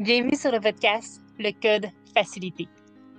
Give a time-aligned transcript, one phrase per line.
[0.00, 2.66] Bienvenue sur le podcast Le Code Facilité.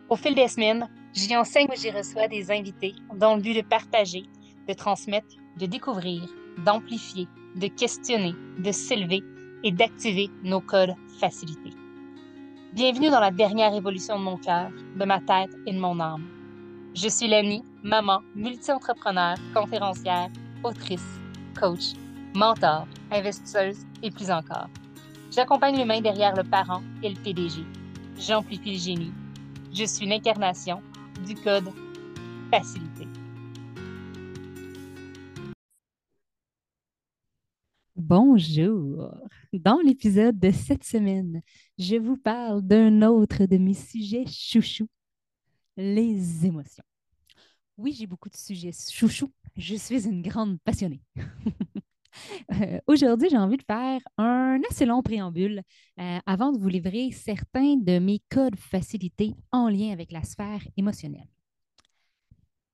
[0.10, 3.62] Au fil des semaines, j'y enseigne ou j'y reçois des invités dans le but de
[3.62, 4.24] partager,
[4.68, 6.24] de transmettre, de découvrir,
[6.66, 9.22] d'amplifier, de questionner, de s'élever
[9.64, 11.70] et d'activer nos codes facilités.
[12.74, 16.26] Bienvenue dans la dernière évolution de mon cœur, de ma tête et de mon âme.
[16.96, 20.30] Je suis Lenny, maman, multi-entrepreneur, conférencière,
[20.64, 21.20] autrice,
[21.60, 21.94] coach,
[22.34, 24.68] mentor, investisseuse et plus encore.
[25.34, 27.64] J'accompagne l'humain derrière le parent et le PDG.
[28.18, 29.14] J'amplifie le génie.
[29.72, 30.82] Je suis l'incarnation
[31.26, 31.70] du code
[32.52, 33.08] facilité.
[37.96, 39.16] Bonjour.
[39.54, 41.42] Dans l'épisode de cette semaine,
[41.78, 44.90] je vous parle d'un autre de mes sujets chouchous,
[45.78, 46.84] les émotions.
[47.78, 49.32] Oui, j'ai beaucoup de sujets chouchous.
[49.56, 51.02] Je suis une grande passionnée.
[52.62, 55.62] Euh, aujourd'hui, j'ai envie de faire un assez long préambule
[56.00, 60.62] euh, avant de vous livrer certains de mes codes facilités en lien avec la sphère
[60.78, 61.28] émotionnelle.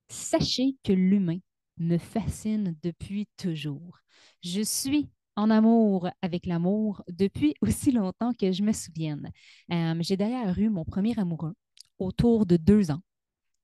[0.08, 1.38] Sachez que l'humain
[1.78, 3.98] me fascine depuis toujours.
[4.42, 9.30] Je suis en amour avec l'amour depuis aussi longtemps que je me souvienne.
[9.72, 11.54] Euh, j'ai d'ailleurs eu mon premier amoureux
[11.98, 13.02] autour de deux ans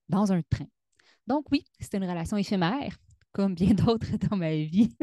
[0.09, 0.67] dans un train.
[1.27, 2.97] Donc oui, c'est une relation éphémère,
[3.31, 4.95] comme bien d'autres dans ma vie.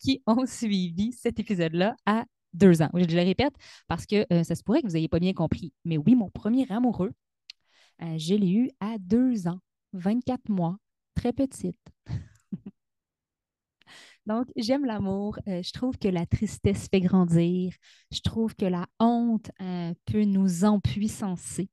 [0.00, 2.90] Qui ont suivi cet épisode-là à deux ans.
[2.94, 3.54] Je le répète
[3.88, 5.72] parce que euh, ça se pourrait que vous n'ayez pas bien compris.
[5.84, 7.12] Mais oui, mon premier amoureux,
[8.02, 9.58] euh, je l'ai eu à deux ans,
[9.92, 10.76] 24 mois,
[11.14, 11.80] très petite.
[14.26, 15.38] Donc, j'aime l'amour.
[15.48, 17.74] Euh, je trouve que la tristesse fait grandir.
[18.10, 19.50] Je trouve que la honte
[20.06, 21.68] peut nous empuissancer,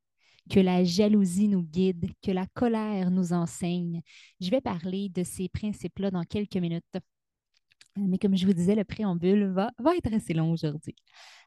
[0.50, 4.02] que la jalousie nous guide, que la colère nous enseigne.
[4.42, 6.84] Je vais parler de ces principes-là dans quelques minutes.
[7.98, 10.96] Euh, mais comme je vous disais, le préambule va, va être assez long aujourd'hui.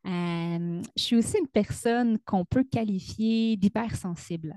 [0.06, 4.54] Euh, je suis aussi une personne qu'on peut qualifier d'hypersensible.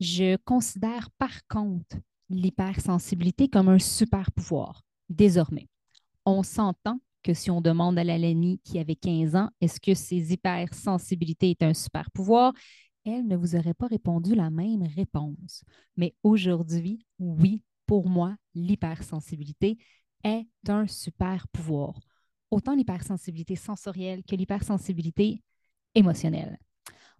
[0.00, 1.96] Je considère par contre
[2.28, 5.68] l'hypersensibilité comme un super pouvoir, désormais.
[6.26, 9.94] On s'entend que si on demande à la Lenny qui avait 15 ans, est-ce que
[9.94, 12.52] ses hypersensibilités est un super pouvoir,
[13.04, 15.64] elle ne vous aurait pas répondu la même réponse.
[15.96, 19.78] Mais aujourd'hui, oui, pour moi, l'hypersensibilité,
[20.24, 21.98] est un super pouvoir,
[22.50, 25.42] autant l'hypersensibilité sensorielle que l'hypersensibilité
[25.94, 26.58] émotionnelle.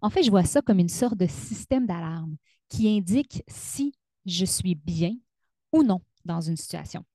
[0.01, 2.35] En fait, je vois ça comme une sorte de système d'alarme
[2.69, 3.93] qui indique si
[4.25, 5.15] je suis bien
[5.71, 7.05] ou non dans une situation.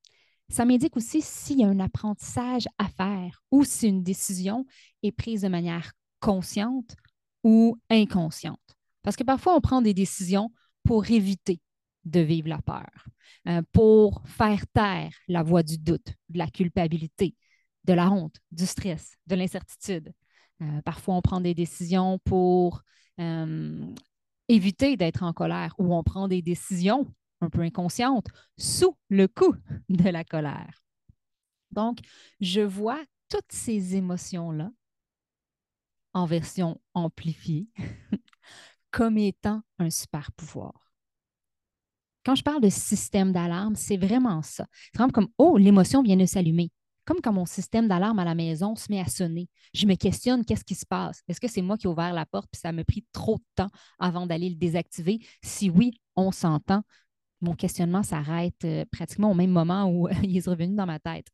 [0.49, 4.65] Ça m'indique aussi s'il y a un apprentissage à faire ou si une décision
[5.03, 6.97] est prise de manière consciente
[7.45, 8.59] ou inconsciente.
[9.03, 10.51] Parce que parfois, on prend des décisions
[10.85, 11.61] pour éviter
[12.11, 12.89] de vivre la peur,
[13.49, 17.35] euh, pour faire taire la voix du doute, de la culpabilité,
[17.85, 20.13] de la honte, du stress, de l'incertitude.
[20.63, 22.83] Euh, parfois, on prend des décisions pour
[23.21, 23.95] euh,
[24.49, 27.07] éviter d'être en colère ou on prend des décisions
[27.41, 28.27] un peu inconscientes
[28.57, 29.55] sous le coup
[29.89, 30.83] de la colère.
[31.71, 31.99] Donc,
[32.41, 34.71] je vois toutes ces émotions-là
[36.15, 37.69] en version amplifiée
[38.91, 40.88] comme étant un super pouvoir.
[42.29, 44.67] Quand je parle de système d'alarme, c'est vraiment ça.
[44.95, 46.71] C'est comme, oh, l'émotion vient de s'allumer.
[47.07, 49.49] Comme quand mon système d'alarme à la maison se met à sonner.
[49.73, 51.23] Je me questionne, qu'est-ce qui se passe?
[51.27, 53.45] Est-ce que c'est moi qui ai ouvert la porte puis ça m'a pris trop de
[53.55, 55.21] temps avant d'aller le désactiver?
[55.43, 56.83] Si oui, on s'entend.
[57.41, 61.29] Mon questionnement s'arrête euh, pratiquement au même moment où il est revenu dans ma tête.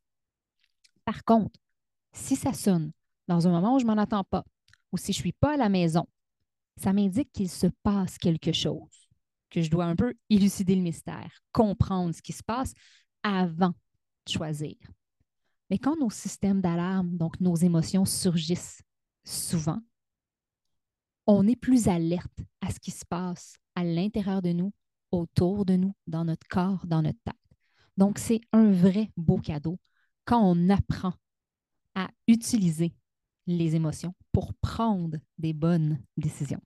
[1.04, 1.58] Par contre,
[2.12, 2.92] si ça sonne
[3.26, 4.44] dans un moment où je ne m'en attends pas,
[4.92, 6.06] ou si je ne suis pas à la maison,
[6.76, 9.03] ça m'indique qu'il se passe quelque chose
[9.54, 12.74] que je dois un peu élucider le mystère, comprendre ce qui se passe
[13.22, 13.68] avant
[14.26, 14.74] de choisir.
[15.70, 18.82] Mais quand nos systèmes d'alarme, donc nos émotions surgissent
[19.24, 19.78] souvent,
[21.28, 24.72] on est plus alerte à ce qui se passe à l'intérieur de nous,
[25.12, 27.34] autour de nous, dans notre corps, dans notre tête.
[27.96, 29.78] Donc, c'est un vrai beau cadeau
[30.24, 31.14] quand on apprend
[31.94, 32.92] à utiliser
[33.46, 36.60] les émotions pour prendre des bonnes décisions.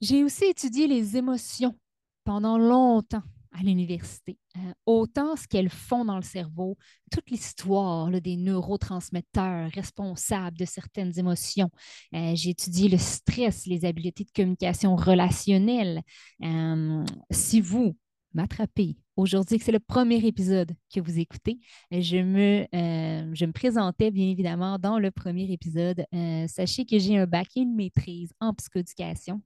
[0.00, 1.76] J'ai aussi étudié les émotions
[2.24, 3.22] pendant longtemps
[3.52, 4.38] à l'université.
[4.56, 6.76] Euh, autant ce qu'elles font dans le cerveau,
[7.10, 11.70] toute l'histoire des neurotransmetteurs responsables de certaines émotions.
[12.14, 16.02] Euh, j'ai étudié le stress, les habiletés de communication relationnelle.
[16.44, 17.96] Euh, si vous
[18.34, 21.58] m'attrapez aujourd'hui, que c'est le premier épisode que vous écoutez,
[21.90, 26.04] je me, me présentais bien évidemment dans le premier épisode.
[26.46, 29.42] sachez que j'ai un bac et une maîtrise en psychoéducation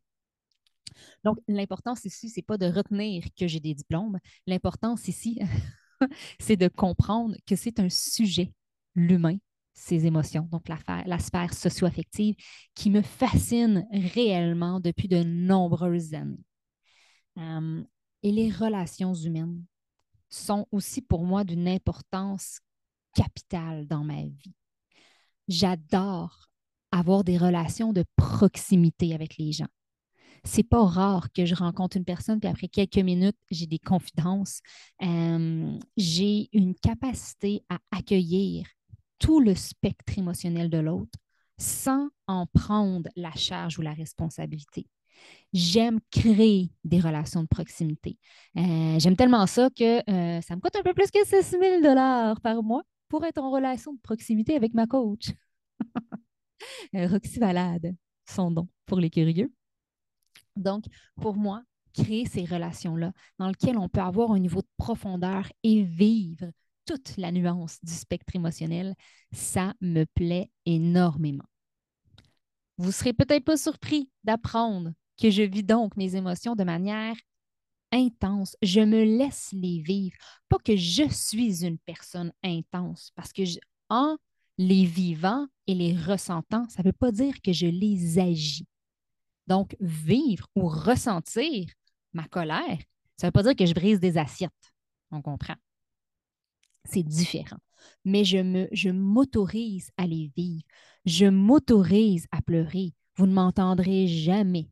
[1.24, 4.18] donc, l'importance ici, ce n'est pas de retenir que j'ai des diplômes.
[4.46, 5.40] L'importance ici,
[6.40, 8.52] c'est de comprendre que c'est un sujet,
[8.94, 9.36] l'humain,
[9.74, 12.34] ces émotions, donc la, sphère socio-affective,
[12.74, 16.44] qui me fascine réellement depuis de nombreuses années.
[18.22, 19.64] Et les relations humaines
[20.28, 22.60] sont aussi pour moi d'une importance
[23.14, 24.54] capitale dans ma vie.
[25.48, 26.48] J'adore
[26.90, 29.68] avoir des relations de proximité avec les gens.
[30.44, 34.60] C'est pas rare que je rencontre une personne, puis après quelques minutes, j'ai des confidences.
[35.96, 38.66] J'ai une capacité à accueillir
[39.18, 41.18] tout le spectre émotionnel de l'autre
[41.58, 44.86] sans en prendre la charge ou la responsabilité.
[45.52, 48.18] J'aime créer des relations de proximité.
[48.56, 51.82] Euh, j'aime tellement ça que euh, ça me coûte un peu plus que 6 000
[52.42, 55.30] par mois pour être en relation de proximité avec ma coach.
[56.94, 57.92] Euh, Roxy Valade,
[58.24, 59.52] son nom pour les curieux.
[60.56, 60.84] Donc,
[61.20, 61.62] pour moi,
[61.94, 66.50] créer ces relations-là dans lesquelles on peut avoir un niveau de profondeur et vivre
[66.84, 68.94] toute la nuance du spectre émotionnel,
[69.32, 71.44] ça me plaît énormément.
[72.78, 77.14] Vous ne serez peut-être pas surpris d'apprendre que je vis donc mes émotions de manière
[77.92, 78.56] intense.
[78.62, 80.16] Je me laisse les vivre.
[80.48, 83.42] Pas que je suis une personne intense, parce que
[83.88, 84.16] en
[84.58, 88.66] les vivant et les ressentant, ça ne veut pas dire que je les agis.
[89.52, 91.66] Donc, vivre ou ressentir
[92.14, 92.78] ma colère,
[93.18, 94.72] ça ne veut pas dire que je brise des assiettes.
[95.10, 95.56] On comprend.
[96.86, 97.58] C'est différent.
[98.06, 100.64] Mais je m'autorise à les vivre.
[101.04, 102.94] Je m'autorise à pleurer.
[103.16, 104.70] Vous ne m'entendrez jamais.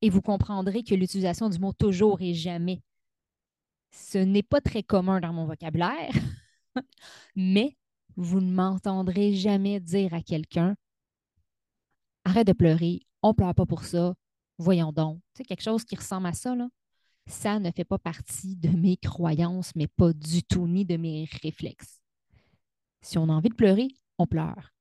[0.00, 2.82] Et vous comprendrez que l'utilisation du mot toujours et jamais,
[3.90, 6.14] ce n'est pas très commun dans mon vocabulaire,
[7.36, 7.76] mais
[8.16, 10.76] vous ne m'entendrez jamais dire à quelqu'un
[12.24, 14.14] Arrête de pleurer, on pleure pas pour ça,
[14.58, 15.20] voyons donc.
[15.34, 16.68] C'est quelque chose qui ressemble à ça, là
[17.26, 21.28] ça ne fait pas partie de mes croyances, mais pas du tout, ni de mes
[21.42, 22.00] réflexes.
[23.00, 23.88] Si on a envie de pleurer,
[24.18, 24.72] on pleure.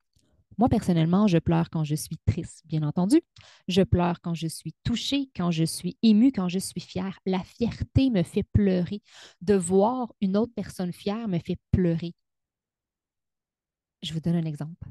[0.57, 3.21] Moi, personnellement, je pleure quand je suis triste, bien entendu.
[3.67, 7.19] Je pleure quand je suis touchée, quand je suis émue, quand je suis fière.
[7.25, 9.01] La fierté me fait pleurer.
[9.41, 12.13] De voir une autre personne fière me fait pleurer.
[14.01, 14.87] Je vous donne un exemple.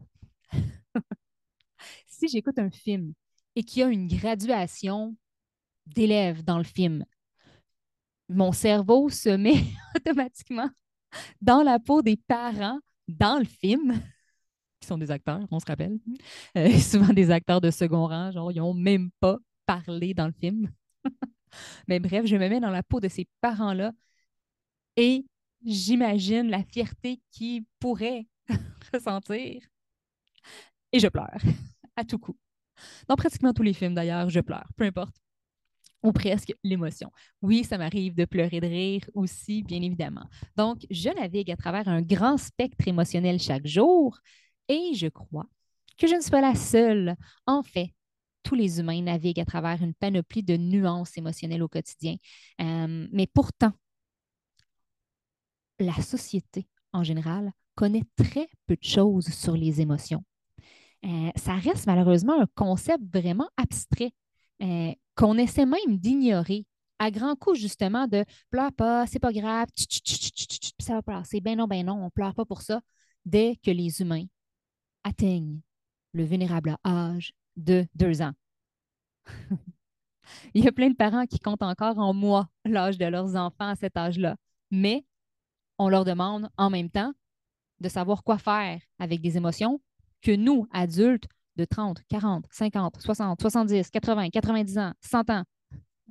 [2.06, 3.14] si j'écoute un film
[3.56, 5.16] et qu'il y a une graduation
[5.86, 7.04] d'élèves dans le film,
[8.28, 9.64] mon cerveau se met
[9.96, 10.70] automatiquement
[11.40, 14.00] dans la peau des parents dans le film,
[14.80, 15.98] qui sont des acteurs, on se rappelle.
[16.56, 20.32] Euh, souvent des acteurs de second rang, genre, ils n'ont même pas parlé dans le
[20.32, 20.70] film.
[21.88, 23.92] Mais bref, je me mets dans la peau de ces parents-là
[24.96, 25.24] et
[25.64, 28.26] j'imagine la fierté qu'ils pourraient
[28.92, 29.62] ressentir.
[30.92, 31.38] Et je pleure
[31.96, 32.36] à tout coup.
[33.08, 35.16] Dans pratiquement tous les films, d'ailleurs, je pleure, peu importe
[36.04, 37.10] ou presque l'émotion.
[37.42, 40.28] Oui, ça m'arrive de pleurer de rire aussi, bien évidemment.
[40.54, 44.18] Donc, je navigue à travers un grand spectre émotionnel chaque jour
[44.68, 45.46] et je crois
[45.96, 47.16] que je ne suis pas la seule.
[47.46, 47.94] En fait,
[48.42, 52.16] tous les humains naviguent à travers une panoplie de nuances émotionnelles au quotidien.
[52.60, 53.72] Euh, mais pourtant,
[55.78, 60.22] la société en général connaît très peu de choses sur les émotions.
[61.04, 64.12] Euh, ça reste malheureusement un concept vraiment abstrait
[64.62, 66.66] euh, qu'on essaie même d'ignorer
[66.98, 69.66] à grand coup, justement, de pleure pas, c'est pas grave,
[70.78, 71.40] ça va passer.
[71.40, 72.80] Ben non, ben non, on pleure pas pour ça.
[73.24, 74.24] Dès que les humains
[75.02, 75.60] atteignent
[76.12, 78.32] le vénérable âge de deux ans.
[80.54, 83.68] Il y a plein de parents qui comptent encore en mois l'âge de leurs enfants
[83.68, 84.36] à cet âge-là.
[84.70, 85.04] Mais
[85.78, 87.12] on leur demande en même temps
[87.80, 89.80] de savoir quoi faire avec des émotions
[90.24, 95.44] que nous, adultes, de 30, 40, 50, 60, 70, 80, 90 ans, 100 ans.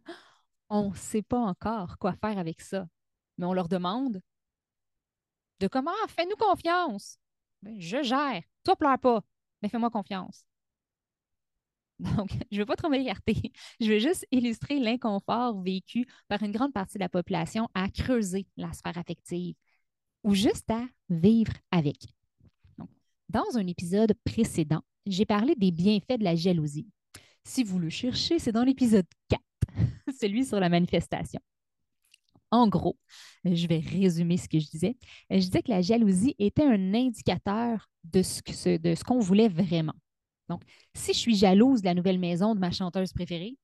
[0.69, 2.85] On ne sait pas encore quoi faire avec ça.
[3.37, 4.21] Mais on leur demande
[5.59, 7.17] de comment fais-nous confiance.
[7.63, 8.43] Ben, je gère.
[8.63, 9.21] Toi, pleure pas,
[9.61, 10.45] mais fais-moi confiance.
[11.99, 13.51] Donc, je ne veux pas trop m'écarter.
[13.79, 18.45] Je veux juste illustrer l'inconfort vécu par une grande partie de la population à creuser
[18.55, 19.55] la sphère affective
[20.23, 22.13] ou juste à vivre avec.
[23.33, 26.87] Dans un épisode précédent, j'ai parlé des bienfaits de la jalousie.
[27.43, 29.41] Si vous le cherchez, c'est dans l'épisode 4,
[30.21, 31.41] celui sur la manifestation.
[32.51, 32.97] En gros,
[33.43, 34.95] je vais résumer ce que je disais.
[35.31, 39.95] Je disais que la jalousie était un indicateur de ce qu'on voulait vraiment.
[40.47, 40.61] Donc,
[40.93, 43.57] si je suis jalouse de la nouvelle maison de ma chanteuse préférée,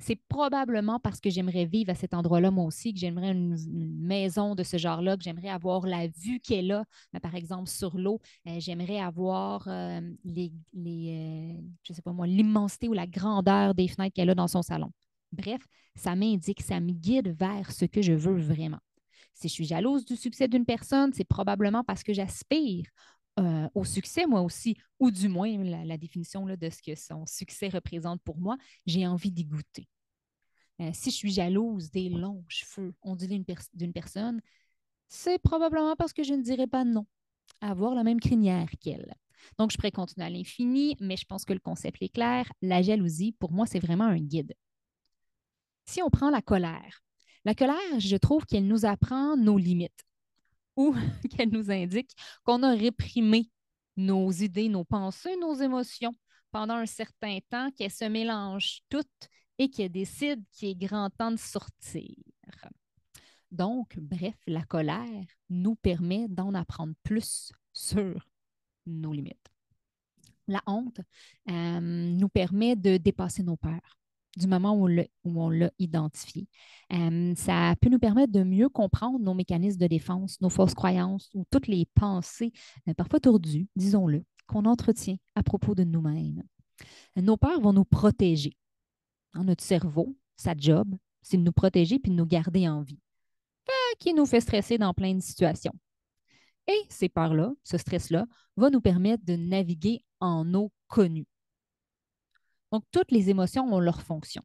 [0.00, 3.56] c'est probablement parce que j'aimerais vivre à cet endroit-là, moi aussi, que j'aimerais une,
[3.98, 6.84] maison de ce genre-là, que j'aimerais avoir la vue qu'elle a,
[7.20, 8.20] par exemple, sur l'eau.
[8.46, 14.14] Euh, j'aimerais avoir euh, les, euh, sais pas moi, l'immensité ou la grandeur des fenêtres
[14.14, 14.90] qu'elle a dans son salon.
[15.32, 15.62] Bref,
[15.96, 18.78] ça m'indique, ça me guide vers ce que je veux vraiment.
[19.34, 22.84] Si je suis jalouse du succès d'une personne, c'est probablement parce que j'aspire
[23.38, 27.24] euh, au succès, moi aussi, ou du moins la, définition là, de ce que son
[27.26, 29.88] succès représente pour moi, j'ai envie d'y goûter.
[30.80, 34.40] Euh, si je suis jalouse des longs cheveux ondulés d'une personne,
[35.08, 37.06] c'est probablement parce que je ne dirais pas non
[37.60, 39.14] à avoir la même crinière qu'elle.
[39.58, 42.50] Donc, je pourrais continuer à l'infini, mais je pense que le concept est clair.
[42.60, 44.54] La jalousie, pour moi, c'est vraiment un guide.
[45.86, 47.02] Si on prend la colère,
[47.44, 50.07] la colère, je trouve qu'elle nous apprend nos limites
[50.78, 50.94] ou
[51.30, 53.50] qu'elle nous indique qu'on a réprimé
[53.96, 56.14] nos idées, nos pensées, nos émotions
[56.52, 61.32] pendant un certain temps, qu'elles se mélangent toutes et qu'elles décident qu'il est grand temps
[61.32, 62.14] de sortir.
[63.50, 68.26] Donc, bref, la colère nous permet d'en apprendre plus sur
[68.86, 69.36] nos limites.
[70.46, 71.00] La honte
[71.50, 73.97] euh, nous permet de dépasser nos peurs
[74.36, 74.88] du moment où
[75.24, 76.46] on l'a identifié.
[77.36, 81.44] Ça peut nous permettre de mieux comprendre nos mécanismes de défense, nos fausses croyances ou
[81.50, 82.52] toutes les pensées,
[82.88, 86.42] euh, parfois tordues, disons-le, qu'on entretient à propos de nous-mêmes.
[87.16, 88.56] Nos peurs vont nous protéger.
[89.34, 93.00] notre cerveau, sa job, c'est de nous protéger puis de nous garder en vie,
[93.98, 95.74] qui nous fait stresser dans plein de situations.
[96.66, 101.26] Et ces peurs-là, ce stress-là, va nous permettre de naviguer en eau connue.
[102.72, 104.42] Donc, toutes les émotions ont leur fonction,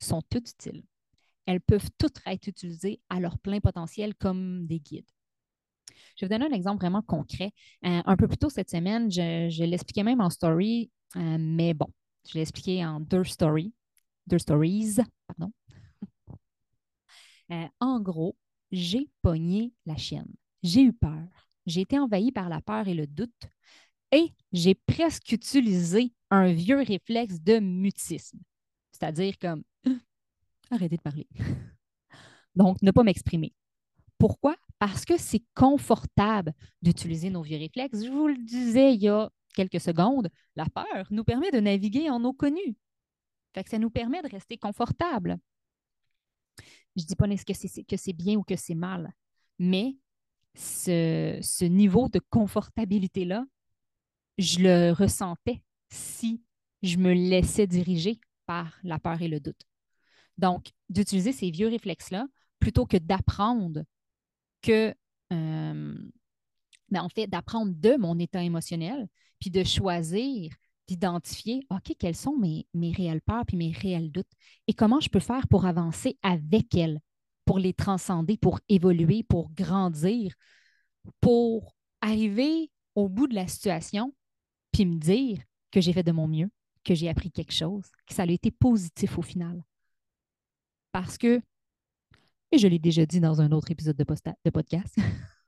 [0.00, 0.84] sont toutes utiles.
[1.46, 5.10] Elles peuvent toutes être utilisées à leur plein potentiel comme des guides.
[6.16, 7.52] Je vais vous donner un exemple vraiment concret.
[7.84, 11.86] Euh, un peu plus tôt cette semaine, je, l'expliquais même en story, euh, mais bon,
[12.28, 13.72] je l'ai expliqué en deux stories,
[14.26, 15.52] deux stories, pardon.
[17.50, 18.36] Euh, en gros,
[18.72, 20.30] j'ai pogné la chienne.
[20.62, 21.48] J'ai eu peur.
[21.64, 23.48] J'ai été envahie par la peur et le doute
[24.12, 28.38] et j'ai presque utilisé un vieux réflexe de mutisme,
[28.92, 29.62] c'est-à-dire comme
[30.70, 31.26] arrêtez de parler.
[32.54, 33.54] Donc, ne pas m'exprimer.
[34.18, 34.56] Pourquoi?
[34.78, 38.04] Parce que c'est confortable d'utiliser nos vieux réflexes.
[38.04, 42.10] Je vous le disais il y a quelques secondes, la peur nous permet de naviguer
[42.10, 42.76] en eau connue.
[43.66, 45.38] Ça nous permet de rester confortable.
[46.94, 49.12] Je ne dis pas que c'est bien ou que c'est mal,
[49.58, 49.96] mais
[50.54, 53.44] ce, niveau de confortabilité-là,
[54.38, 56.42] je le ressentais si
[56.82, 59.60] je me laissais diriger par la peur et le doute.
[60.38, 62.26] Donc, d'utiliser ces vieux réflexes-là
[62.60, 63.82] plutôt que d'apprendre
[64.62, 64.94] que,
[65.32, 65.98] euh,
[66.90, 69.08] ben, en fait, d'apprendre de mon état émotionnel,
[69.40, 70.52] puis de choisir,
[70.86, 74.30] d'identifier, OK, quelles sont mes, mes réelles peurs puis mes réels doutes
[74.66, 77.00] et comment je peux faire pour avancer avec elles
[77.44, 80.34] pour les transcender, pour évoluer, pour grandir,
[81.20, 84.14] pour arriver au bout de la situation,
[84.78, 85.42] puis me dire
[85.72, 86.48] que j'ai fait de mon mieux,
[86.84, 89.64] que j'ai appris quelque chose, que ça a été positif au final.
[90.92, 91.40] Parce que,
[92.52, 94.96] et je l'ai déjà dit dans un autre épisode de, podcast,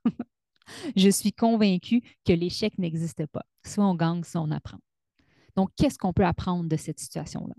[0.97, 3.45] je suis convaincue que l'échec n'existe pas.
[3.65, 4.79] Soit on gagne, soit on apprend.
[5.55, 7.55] Donc, qu'est-ce qu'on peut apprendre de cette situation-là?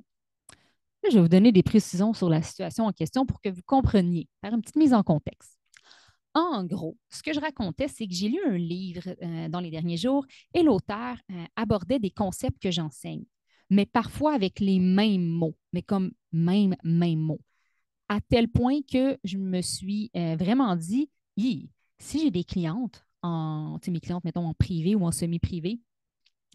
[1.08, 4.28] Je vais vous donner des précisions sur la situation en question pour que vous compreniez,
[4.42, 5.56] faire une petite mise en contexte.
[6.34, 9.70] En gros, ce que je racontais, c'est que j'ai lu un livre euh, dans les
[9.70, 10.24] derniers jours
[10.54, 13.24] et l'auteur euh, abordait des concepts que j'enseigne,
[13.68, 17.42] mais parfois avec les mêmes mots, mais comme même, même mots.
[18.08, 21.10] À tel point que je me suis euh, vraiment dit,
[21.98, 25.80] si j'ai des clientes, en, mes clientes, mettons, en privé ou en semi-privé,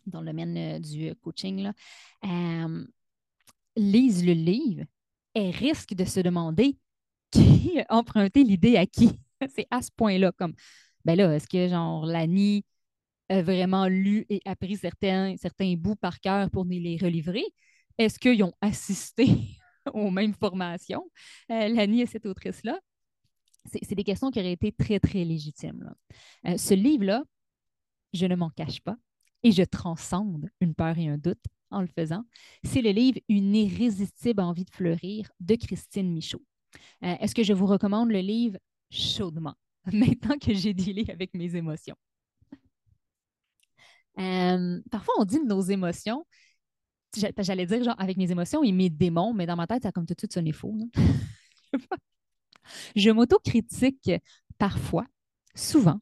[0.08, 1.72] dans le domaine du coaching,
[3.76, 4.84] lisent le livre,
[5.34, 6.78] elles risquent de se demander
[7.32, 9.12] qui a emprunté l'idée à qui.
[9.56, 10.54] C'est à ce point-là, comme,
[11.06, 12.66] ben là, est-ce que, genre, Lani
[13.30, 17.46] a vraiment lu et appris certains, certains bouts par cœur pour les relivrer?
[17.98, 19.28] Est-ce qu'ils ont assisté
[19.94, 21.10] aux mêmes formations,
[21.52, 22.80] euh, Lani et cette autrice-là?
[23.66, 25.94] C'est des questions qui auraient été très, très légitimes.
[26.46, 27.24] Euh, ce livre-là,
[28.14, 28.96] je ne m'en cache pas,
[29.44, 32.24] et je transcende une peur et un doute en le faisant,
[32.64, 36.42] c'est le livre Une irrésistible envie de fleurir de Christine Michaud.
[37.04, 38.58] Euh, est-ce que je vous recommande le livre
[38.90, 39.56] chaudement,
[39.92, 41.96] maintenant que j'ai dealé avec mes émotions?
[44.20, 46.26] Euh, parfois, on dit nos émotions,
[47.16, 49.92] j'allais dire genre avec mes émotions et mes démons, mais dans ma tête, ça a
[49.92, 50.76] comme tout de suite sonné faux.
[52.96, 54.12] je m'autocritique
[54.58, 55.06] parfois,
[55.56, 56.00] souvent,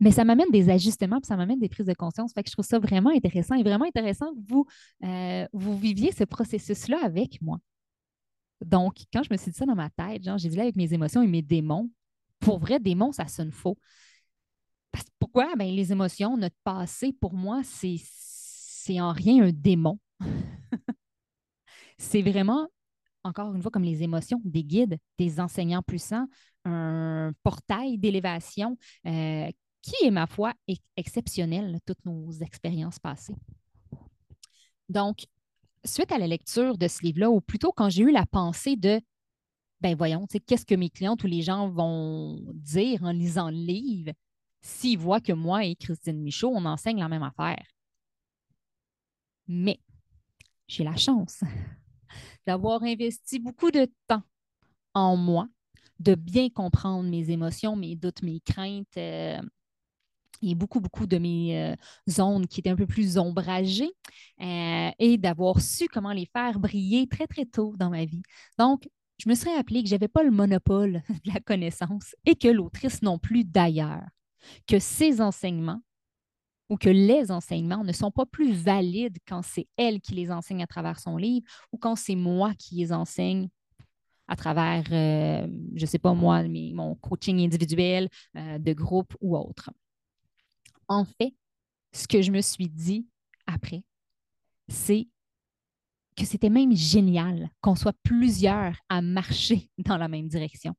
[0.00, 2.32] mais ça m'amène des ajustements, puis ça m'amène des prises de conscience.
[2.32, 4.66] Fait que je trouve ça vraiment intéressant et vraiment intéressant que vous,
[5.04, 7.58] euh, vous viviez ce processus-là avec moi.
[8.64, 10.76] Donc, quand je me suis dit ça dans ma tête, genre, j'ai dit là avec
[10.76, 11.90] mes émotions et mes démons,
[12.40, 13.78] pour vrai, démons, ça sonne faux.
[14.90, 15.54] Parce, pourquoi?
[15.56, 19.98] Ben, les émotions, notre passé, pour moi, c'est, en rien un démon.
[21.98, 22.66] c'est vraiment,
[23.22, 26.26] encore une fois, comme les émotions, des guides, des enseignants puissants,
[26.64, 28.76] un portail d'élévation
[29.06, 29.48] euh,
[29.82, 30.52] qui est, ma foi,
[30.96, 33.36] exceptionnel, toutes nos expériences passées.
[34.88, 35.24] Donc,
[35.84, 39.00] suite à la lecture de ce livre-là, ou plutôt quand j'ai eu la pensée de,
[39.80, 44.12] ben voyons, qu'est-ce que mes clients ou les gens vont dire en lisant le livre
[44.60, 47.64] s'ils voient que moi et Christine Michaud, on enseigne la même affaire?
[49.48, 49.80] Mais
[50.68, 51.40] j'ai la chance
[52.46, 54.22] d'avoir investi beaucoup de temps
[54.94, 55.48] en moi,
[55.98, 59.40] de bien comprendre mes émotions, mes doutes, mes craintes, euh,
[60.42, 61.76] et beaucoup, beaucoup de mes euh,
[62.08, 63.90] zones qui étaient un peu plus ombragées
[64.40, 68.22] euh, et d'avoir su comment les faire briller très, très tôt dans ma vie.
[68.58, 72.36] Donc, je me serais rappelé que je n'avais pas le monopole de la connaissance et
[72.36, 74.02] que l'autrice non plus d'ailleurs,
[74.66, 75.82] que ses enseignements
[76.70, 80.62] ou que les enseignements ne sont pas plus valides quand c'est elle qui les enseigne
[80.62, 83.48] à travers son livre ou quand c'est moi qui les enseigne
[84.28, 89.70] à travers, euh, je ne sais pas moi, mon coaching individuel, de groupe ou autre.
[90.90, 91.34] En fait,
[91.92, 93.06] ce que je me suis dit
[93.46, 93.84] après,
[94.68, 95.08] c'est
[96.16, 100.74] que c'était même génial qu'on soit plusieurs à marcher dans la même direction.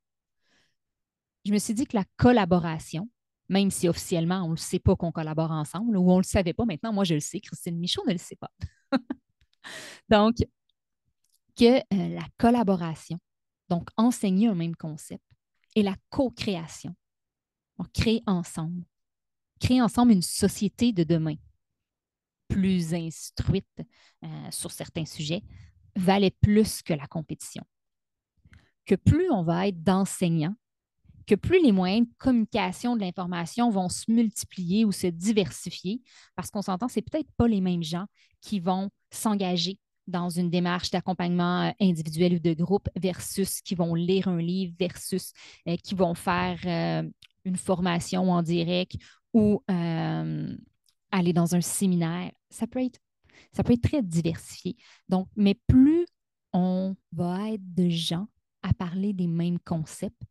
[1.45, 3.09] Je me suis dit que la collaboration,
[3.47, 6.53] même si officiellement on ne sait pas qu'on collabore ensemble ou on ne le savait
[6.53, 8.51] pas, maintenant moi je le sais, Christine Michaud ne le sait pas.
[10.09, 10.35] donc,
[11.55, 13.17] que euh, la collaboration,
[13.69, 15.23] donc enseigner un même concept,
[15.75, 16.93] et la co-création,
[17.77, 18.83] on crée ensemble,
[19.61, 21.35] créer ensemble une société de demain
[22.49, 23.65] plus instruite
[24.23, 25.43] euh, sur certains sujets
[25.95, 27.63] valait plus que la compétition.
[28.85, 30.55] Que plus on va être d'enseignants,
[31.27, 36.01] que plus les moyens de communication de l'information vont se multiplier ou se diversifier,
[36.35, 38.05] parce qu'on s'entend, c'est peut-être pas les mêmes gens
[38.41, 39.77] qui vont s'engager
[40.07, 44.73] dans une démarche d'accompagnement euh, individuel ou de groupe versus qui vont lire un livre
[44.77, 45.31] versus
[45.67, 47.05] euh, qui vont faire
[47.45, 48.97] une formation en direct
[49.33, 50.57] ou euh,
[51.11, 52.31] aller dans un séminaire.
[52.49, 52.99] Ça peut être,
[53.53, 54.75] ça peut être très diversifié.
[55.09, 56.05] Donc, mais plus
[56.53, 58.27] on va être de gens
[58.63, 60.21] à parler des mêmes concepts,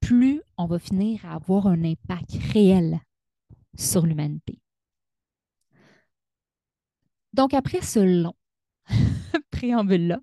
[0.00, 3.00] plus on va finir à avoir un impact réel
[3.76, 4.58] sur l'humanité.
[7.32, 8.34] Donc, après ce long
[9.50, 10.20] préambule-là,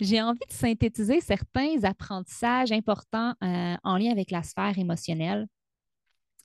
[0.00, 5.46] j'ai envie de synthétiser certains apprentissages importants euh, en lien avec la sphère émotionnelle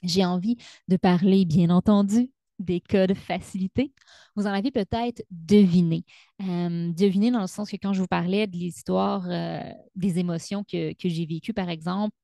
[0.04, 3.94] j'ai envie de parler, bien entendu, des codes facilités.
[4.36, 6.06] Vous en avez peut-être deviné.
[6.42, 9.62] Euh, deviné dans le sens que quand je vous parlais de l'histoire euh,
[9.96, 12.16] des émotions que, j'ai vécues, par exemple,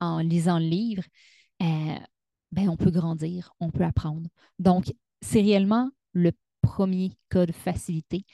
[0.00, 1.04] en lisant le livre,
[1.62, 1.96] euh,
[2.52, 4.28] ben, on peut grandir, on peut apprendre.
[4.58, 8.24] Donc, c'est réellement le premier code facilité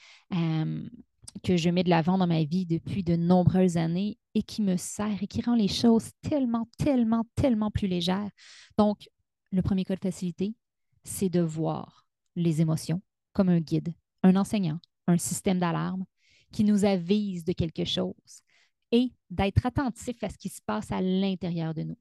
[1.43, 4.77] que je mets de l'avant dans ma vie depuis de nombreuses années et qui me
[4.77, 8.29] sert et qui rend les choses tellement, tellement, tellement plus légères.
[8.77, 9.09] Donc,
[9.51, 10.55] le premier code facilité,
[11.03, 13.01] c'est de voir les émotions
[13.33, 16.05] comme un guide, un enseignant, un système d'alarme
[16.51, 18.43] qui nous avise de quelque chose
[18.91, 21.97] et d'être attentif à ce qui se passe à l'intérieur de nous.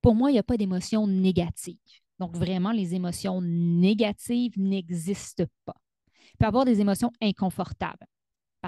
[0.00, 1.76] Pour moi, il n'y a pas d'émotions négatives.
[2.18, 5.76] Donc, vraiment, les émotions négatives n'existent pas.
[6.32, 8.06] Il peut avoir des émotions inconfortables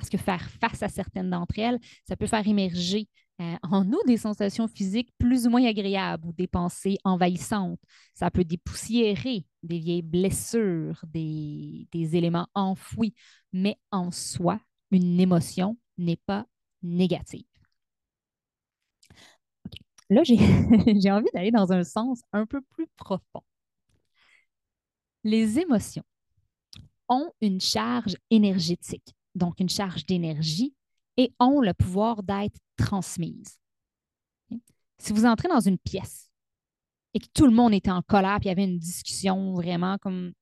[0.00, 3.06] parce que faire face à certaines d'entre elles, ça peut faire émerger
[3.42, 7.78] euh, en nous des sensations physiques plus ou moins agréables ou des pensées envahissantes.
[8.14, 13.14] Ça peut dépoussiérer des vieilles blessures, des, éléments enfouis,
[13.52, 14.58] mais en soi,
[14.90, 16.46] une émotion n'est pas
[16.82, 17.44] négative.
[20.08, 23.42] Là, j'ai envie d'aller dans un sens un peu plus profond.
[25.24, 26.04] Les émotions
[27.10, 30.74] ont une charge énergétique donc une charge d'énergie,
[31.16, 33.58] et ont le pouvoir d'être transmises.
[34.98, 36.30] Si vous entrez dans une pièce
[37.14, 39.98] et que tout le monde était en colère, puis il y avait une discussion vraiment
[39.98, 40.32] comme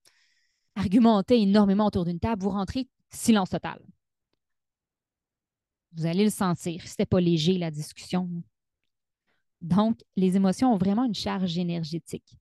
[0.75, 3.81] argumentée énormément autour d'une table, vous rentrez silence total.
[5.93, 6.87] Vous allez le sentir.
[6.87, 8.29] C'était pas léger la discussion.
[9.61, 12.37] Donc, les émotions ont vraiment une charge énergétique.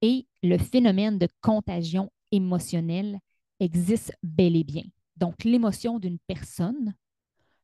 [0.00, 3.18] Et le phénomène de contagion émotionnelle
[3.60, 4.84] existe bel et bien.
[5.18, 6.94] Donc, l'émotion d'une personne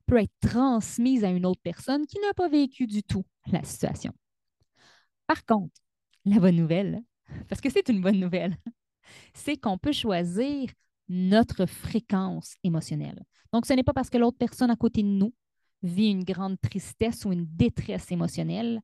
[0.07, 4.12] peut être transmise à une autre personne qui n'a pas vécu du tout la situation.
[5.27, 5.81] Par contre,
[6.25, 7.03] la bonne nouvelle,
[7.49, 8.57] parce que c'est une bonne nouvelle,
[9.35, 10.71] c'est qu'on peut choisir
[11.09, 13.23] notre fréquence émotionnelle.
[13.53, 15.33] Donc, ce n'est pas parce que l'autre personne à côté de nous
[15.83, 18.81] vit une grande tristesse ou une détresse émotionnelle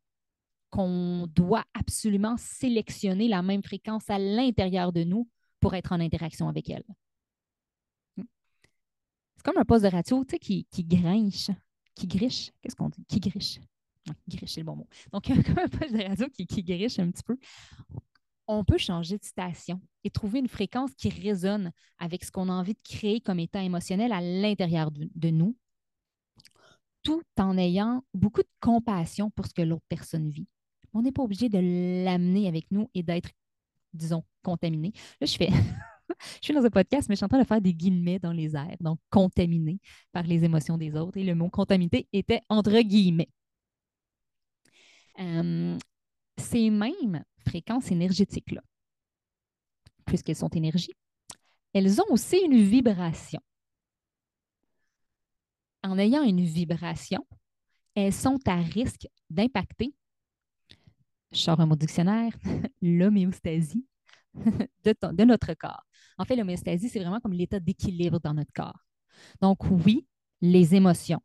[0.71, 5.29] qu'on doit absolument sélectionner la même fréquence à l'intérieur de nous
[5.59, 6.85] pour être en interaction avec elle.
[9.41, 11.49] C'est comme un poste de radio, tu sais, qui, qui grinche.
[11.95, 12.53] Qui griche.
[12.61, 13.03] Qu'est-ce qu'on dit?
[13.07, 13.59] Qui griche.
[14.29, 14.89] Griche, c'est le bon mot.
[15.15, 17.39] Donc, comme un poste de radio qui, qui griche un petit peu,
[18.47, 22.53] on peut changer de station et trouver une fréquence qui résonne avec ce qu'on a
[22.53, 25.57] envie de créer comme état émotionnel à l'intérieur de, nous,
[27.03, 30.49] tout en ayant beaucoup de compassion pour ce que l'autre personne vit.
[30.93, 33.31] On n'est pas obligé de l'amener avec nous et d'être,
[33.95, 34.93] disons, contaminé.
[35.19, 35.49] Là, je fais.
[36.21, 38.33] je suis dans un podcast, mais je suis en train de faire des guillemets dans
[38.33, 39.79] les airs, donc contaminé
[40.13, 41.19] par les émotions des autres.
[41.19, 43.29] Et le mot contaminé était entre guillemets.
[45.19, 45.77] Euh,
[46.39, 48.63] ces mêmes fréquences énergétiques-là,
[50.07, 50.95] puisqu'elles sont énergie,
[51.73, 53.41] elles ont aussi une vibration.
[55.83, 57.27] En ayant une vibration,
[57.95, 59.95] elles sont à risque d'impacter,
[61.33, 62.33] je sors un mot dictionnaire,
[62.83, 63.87] l'homéostasie
[64.35, 65.85] de, de notre corps.
[66.21, 68.85] En fait, l'homéostasie, c'est vraiment comme l'état d'équilibre dans notre corps.
[69.41, 70.07] Donc, oui,
[70.43, 71.23] les émotions,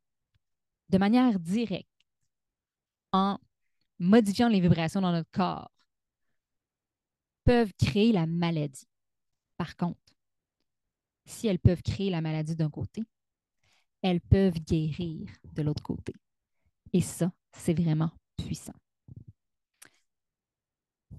[0.87, 1.89] de manière directe,
[3.11, 3.37] en
[3.99, 5.69] modifiant les vibrations dans notre corps,
[7.43, 8.87] peuvent créer la maladie.
[9.57, 9.99] Par contre,
[11.25, 13.03] si elles peuvent créer la maladie d'un côté,
[14.01, 16.13] elles peuvent guérir de l'autre côté.
[16.93, 18.73] Et ça, c'est vraiment puissant.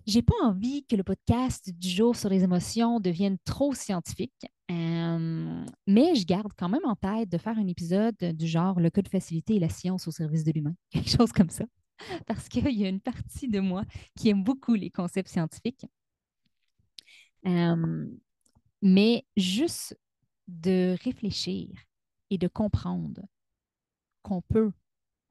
[0.06, 5.66] J'ai pas envie que le podcast du jour sur les émotions devienne trop scientifique, euh,
[5.88, 9.08] mais je garde quand même en tête de faire un épisode du genre le code
[9.08, 11.64] facilité et la science au service de l'humain, quelque chose comme ça,
[12.24, 13.82] parce qu'il y a une partie de moi
[14.16, 15.86] qui aime beaucoup les concepts scientifiques.
[17.44, 18.06] Euh,
[18.82, 19.98] mais juste
[20.46, 21.68] de réfléchir
[22.30, 23.22] et de comprendre
[24.22, 24.70] qu'on peut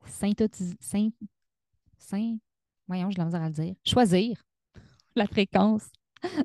[0.05, 0.75] synthétiser,
[2.89, 4.43] voyons, je à le dire, choisir
[5.19, 5.89] la fréquence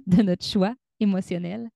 [0.06, 1.68] de notre choix émotionnel,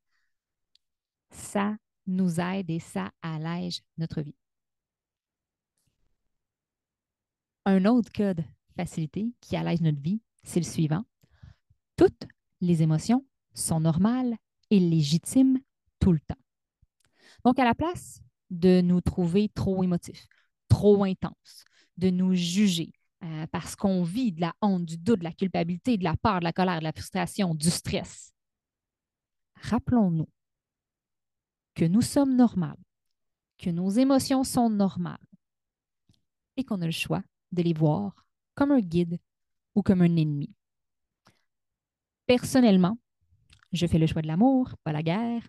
[1.31, 1.77] ça
[2.07, 4.37] nous aide et ça allège notre vie.
[7.65, 8.45] Un autre code
[8.77, 11.05] facilité qui allège notre vie, c'est le suivant.
[11.97, 12.27] Toutes
[12.61, 14.37] les émotions sont normales
[14.71, 15.61] et légitimes
[15.99, 16.35] tout le temps.
[17.45, 20.27] Donc, à la place de nous trouver trop émotifs,
[20.69, 21.65] trop intenses,
[21.97, 22.93] de nous juger
[23.25, 26.41] euh, parce qu'on vit de la honte, du doute, de la culpabilité, de la peur,
[26.41, 28.35] de la colère, de la frustration, du stress,
[29.63, 30.29] rappelons-nous
[31.75, 32.79] que nous sommes normales,
[33.59, 35.17] que nos émotions sont normales
[36.57, 39.19] et qu'on a le choix de les voir comme un guide
[39.75, 40.55] ou comme un ennemi.
[42.27, 42.99] Personnellement,
[43.73, 45.49] je fais le choix de l'amour, pas la guerre.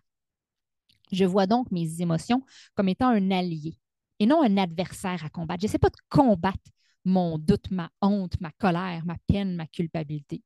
[1.11, 3.77] Je vois donc mes émotions comme étant un allié
[4.19, 5.61] et non un adversaire à combattre.
[5.61, 6.71] Je n'essaie pas de combattre
[7.05, 10.43] mon doute, ma honte, ma colère, ma peine, ma culpabilité.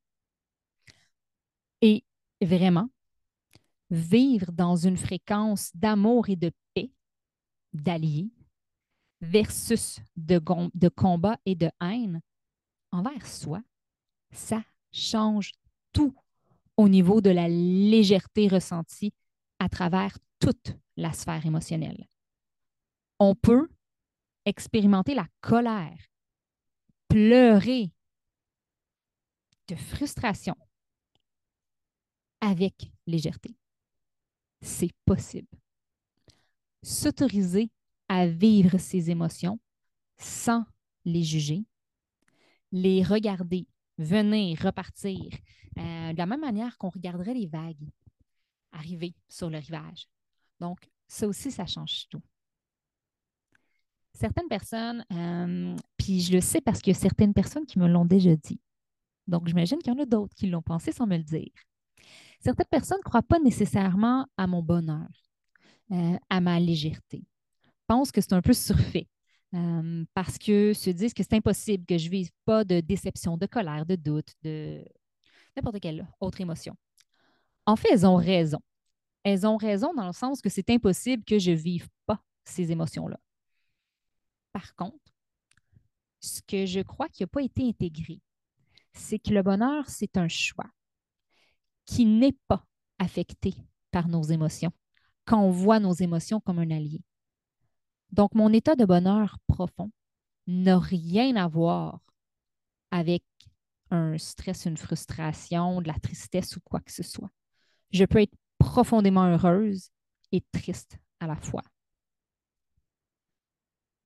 [1.80, 2.04] Et
[2.40, 2.88] vraiment,
[3.90, 6.90] vivre dans une fréquence d'amour et de paix,
[7.72, 8.30] d'alliés,
[9.20, 10.40] versus de,
[10.74, 12.20] de combat et de haine
[12.92, 13.62] envers soi,
[14.32, 15.52] ça change
[15.92, 16.14] tout
[16.76, 19.12] au niveau de la légèreté ressentie
[19.58, 22.06] à travers toute la sphère émotionnelle.
[23.18, 23.68] On peut
[24.46, 25.98] expérimenter la colère,
[27.10, 27.92] pleurer
[29.68, 30.54] de frustration
[32.40, 33.56] avec légèreté.
[34.62, 35.48] C'est possible.
[36.82, 37.70] S'autoriser
[38.08, 39.60] à vivre ses émotions
[40.18, 40.64] sans
[41.04, 41.64] les juger,
[42.72, 43.66] les regarder
[43.98, 45.20] venir, repartir,
[45.78, 47.90] euh, de la même manière qu'on regarderait les vagues
[48.72, 50.06] arriver sur le rivage.
[50.60, 52.22] Donc, ça aussi, ça change tout.
[54.12, 57.88] Certaines personnes, euh, puis je le sais parce qu'il y a certaines personnes qui me
[57.88, 58.60] l'ont déjà dit.
[59.26, 61.52] Donc, j'imagine qu'il y en a d'autres qui l'ont pensé sans me le dire.
[62.40, 65.08] Certaines personnes ne croient pas nécessairement à mon bonheur,
[65.92, 67.24] euh, à ma légèreté.
[67.86, 69.08] Pensent que c'est un peu surfait.
[69.52, 73.36] Euh, parce que se disent que c'est impossible que je ne vive pas de déception,
[73.36, 74.84] de colère, de doute, de
[75.56, 76.76] n'importe quelle autre émotion.
[77.66, 78.60] En fait, elles ont raison.
[79.24, 82.70] Elles ont raison dans le sens que c'est impossible que je ne vive pas ces
[82.70, 83.18] émotions-là.
[84.60, 85.14] Par contre,
[86.20, 88.20] ce que je crois qui n'a pas été intégré,
[88.92, 90.66] c'est que le bonheur, c'est un choix
[91.86, 92.66] qui n'est pas
[92.98, 93.54] affecté
[93.90, 94.72] par nos émotions,
[95.24, 97.02] quand on voit nos émotions comme un allié.
[98.12, 99.90] Donc, mon état de bonheur profond
[100.46, 102.00] n'a rien à voir
[102.90, 103.24] avec
[103.90, 107.30] un stress, une frustration, de la tristesse ou quoi que ce soit.
[107.92, 109.88] Je peux être profondément heureuse
[110.32, 111.62] et triste à la fois.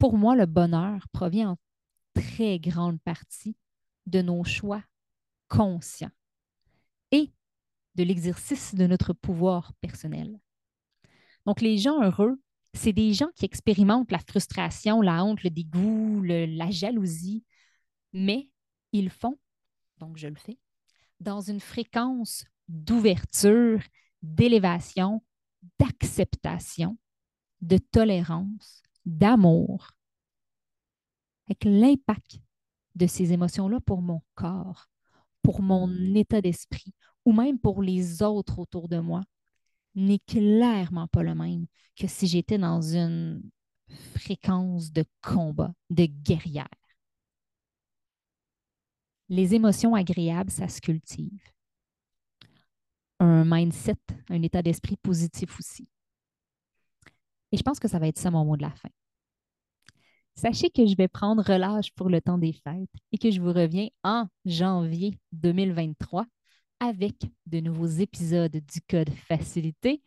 [0.05, 1.59] Pour moi, le bonheur provient en
[2.13, 3.57] très grande partie
[4.05, 4.85] de nos choix
[5.49, 6.11] conscients
[7.11, 7.33] et
[7.95, 10.39] de l'exercice de notre pouvoir personnel.
[11.47, 12.39] Donc, les gens heureux
[12.75, 17.43] c'est des gens qui expérimentent la frustration, la honte, le dégoût, la jalousie
[18.13, 18.51] mais
[18.93, 19.39] ils font,
[19.97, 20.59] donc je le fais,
[21.21, 23.81] dans une fréquence d'ouverture,
[24.21, 25.25] d'élévation,
[25.79, 26.99] d'acceptation,
[27.63, 29.91] de tolérance, d'amour,
[31.47, 32.41] avec l'impact
[32.95, 34.87] de ces émotions-là pour mon corps,
[35.43, 39.23] pour mon état d'esprit ou même pour les autres autour de moi
[39.95, 43.43] n'est clairement pas le même que si j'étais dans une
[44.15, 46.69] fréquence de combat, de guerrière.
[49.29, 51.43] Les émotions agréables, ça se cultive.
[53.21, 53.97] Un mindset,
[54.29, 55.89] un état d'esprit positif aussi.
[57.55, 58.89] Et je pense que ça va être ça mon mot de la fin.
[60.35, 63.53] Sachez que je vais prendre relâche pour le temps des fêtes et que je vous
[63.53, 66.27] reviens en janvier 2023
[66.81, 67.15] avec
[67.47, 70.03] de nouveaux épisodes du Code Facilité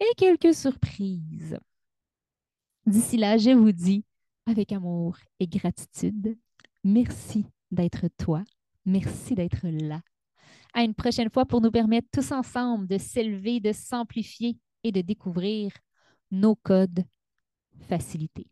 [0.00, 1.58] et quelques surprises.
[2.86, 4.02] D'ici là, je vous dis
[4.46, 6.38] avec amour et gratitude,
[6.82, 8.42] merci d'être toi,
[8.86, 10.00] merci d'être là.
[10.72, 15.02] À une prochaine fois pour nous permettre tous ensemble de s'élever, de s'amplifier et de
[15.02, 15.72] découvrir
[16.30, 17.04] nos codes
[17.88, 18.46] facilités.